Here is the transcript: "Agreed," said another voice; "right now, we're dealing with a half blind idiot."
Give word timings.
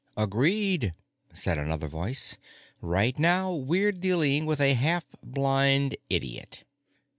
"Agreed," 0.17 0.93
said 1.31 1.59
another 1.59 1.87
voice; 1.87 2.39
"right 2.81 3.19
now, 3.19 3.53
we're 3.53 3.91
dealing 3.91 4.47
with 4.47 4.59
a 4.59 4.73
half 4.73 5.05
blind 5.21 5.95
idiot." 6.09 6.63